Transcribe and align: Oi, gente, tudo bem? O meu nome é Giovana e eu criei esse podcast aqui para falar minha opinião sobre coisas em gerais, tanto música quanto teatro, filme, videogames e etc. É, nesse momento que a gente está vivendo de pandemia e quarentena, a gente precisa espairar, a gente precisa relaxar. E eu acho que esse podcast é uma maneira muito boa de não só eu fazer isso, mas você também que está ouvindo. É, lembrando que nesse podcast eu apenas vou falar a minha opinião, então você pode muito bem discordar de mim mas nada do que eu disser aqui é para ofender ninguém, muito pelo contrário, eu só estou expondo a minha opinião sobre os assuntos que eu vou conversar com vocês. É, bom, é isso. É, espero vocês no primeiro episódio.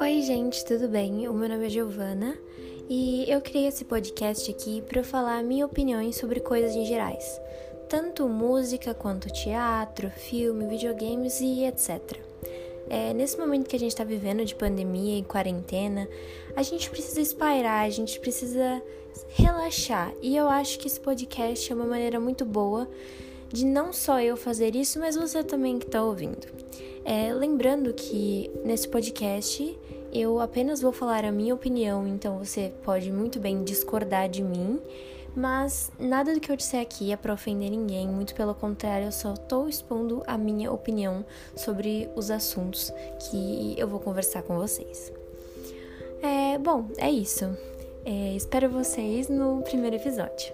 Oi, 0.00 0.22
gente, 0.22 0.64
tudo 0.64 0.86
bem? 0.86 1.26
O 1.26 1.32
meu 1.32 1.48
nome 1.48 1.66
é 1.66 1.68
Giovana 1.68 2.38
e 2.88 3.24
eu 3.28 3.40
criei 3.40 3.66
esse 3.66 3.84
podcast 3.84 4.48
aqui 4.48 4.80
para 4.82 5.02
falar 5.02 5.42
minha 5.42 5.66
opinião 5.66 6.12
sobre 6.12 6.38
coisas 6.38 6.76
em 6.76 6.86
gerais, 6.86 7.40
tanto 7.88 8.28
música 8.28 8.94
quanto 8.94 9.32
teatro, 9.32 10.10
filme, 10.10 10.68
videogames 10.68 11.40
e 11.40 11.64
etc. 11.64 12.18
É, 12.88 13.12
nesse 13.12 13.36
momento 13.36 13.68
que 13.68 13.74
a 13.74 13.80
gente 13.80 13.90
está 13.90 14.04
vivendo 14.04 14.44
de 14.44 14.54
pandemia 14.54 15.18
e 15.18 15.24
quarentena, 15.24 16.08
a 16.54 16.62
gente 16.62 16.88
precisa 16.88 17.20
espairar, 17.20 17.84
a 17.84 17.90
gente 17.90 18.20
precisa 18.20 18.80
relaxar. 19.30 20.14
E 20.22 20.36
eu 20.36 20.48
acho 20.48 20.78
que 20.78 20.86
esse 20.86 21.00
podcast 21.00 21.72
é 21.72 21.74
uma 21.74 21.84
maneira 21.84 22.20
muito 22.20 22.44
boa 22.44 22.88
de 23.48 23.64
não 23.64 23.92
só 23.92 24.20
eu 24.20 24.36
fazer 24.36 24.74
isso, 24.76 24.98
mas 24.98 25.16
você 25.16 25.42
também 25.42 25.78
que 25.78 25.86
está 25.86 26.02
ouvindo. 26.02 26.46
É, 27.04 27.32
lembrando 27.32 27.92
que 27.92 28.50
nesse 28.64 28.88
podcast 28.88 29.78
eu 30.12 30.40
apenas 30.40 30.80
vou 30.80 30.92
falar 30.92 31.24
a 31.24 31.32
minha 31.32 31.54
opinião, 31.54 32.06
então 32.06 32.38
você 32.38 32.72
pode 32.82 33.10
muito 33.10 33.38
bem 33.38 33.64
discordar 33.64 34.28
de 34.28 34.42
mim 34.42 34.80
mas 35.38 35.92
nada 36.00 36.34
do 36.34 36.40
que 36.40 36.50
eu 36.50 36.56
disser 36.56 36.80
aqui 36.80 37.12
é 37.12 37.16
para 37.16 37.32
ofender 37.32 37.70
ninguém, 37.70 38.08
muito 38.08 38.34
pelo 38.34 38.54
contrário, 38.54 39.06
eu 39.06 39.12
só 39.12 39.34
estou 39.34 39.68
expondo 39.68 40.20
a 40.26 40.36
minha 40.36 40.72
opinião 40.72 41.24
sobre 41.54 42.08
os 42.16 42.28
assuntos 42.28 42.92
que 43.20 43.74
eu 43.78 43.86
vou 43.86 44.00
conversar 44.00 44.42
com 44.42 44.56
vocês. 44.56 45.12
É, 46.20 46.58
bom, 46.58 46.86
é 46.96 47.08
isso. 47.08 47.44
É, 48.04 48.34
espero 48.34 48.68
vocês 48.68 49.28
no 49.28 49.62
primeiro 49.62 49.94
episódio. 49.94 50.52